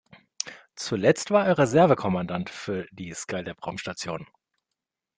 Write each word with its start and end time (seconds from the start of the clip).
Zuletzt 0.75 1.29
war 1.29 1.45
er 1.45 1.59
Reserve-Kommandant 1.59 2.49
für 2.49 2.87
die 2.91 3.13
Skylab-Raumstation. 3.13 4.25